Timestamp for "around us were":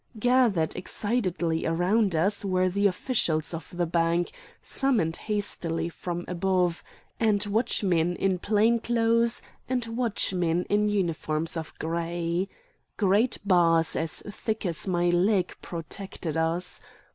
1.63-2.69